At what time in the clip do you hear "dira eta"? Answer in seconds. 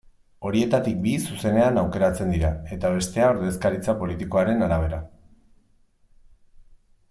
2.37-2.91